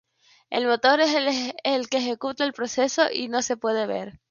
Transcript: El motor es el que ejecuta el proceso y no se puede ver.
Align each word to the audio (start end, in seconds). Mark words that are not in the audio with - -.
El 0.49 0.65
motor 0.65 0.99
es 0.99 1.53
el 1.63 1.87
que 1.87 1.97
ejecuta 1.99 2.43
el 2.43 2.53
proceso 2.53 3.03
y 3.13 3.27
no 3.27 3.43
se 3.43 3.55
puede 3.55 3.85
ver. 3.85 4.19